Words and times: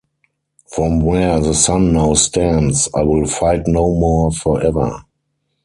From 0.65 1.01
where 1.01 1.39
the 1.39 1.53
sun 1.53 1.93
now 1.93 2.15
stands, 2.15 2.89
I 2.95 3.03
will 3.03 3.27
fight 3.27 3.67
no 3.67 3.93
more 3.93 4.31
forever. 4.31 5.03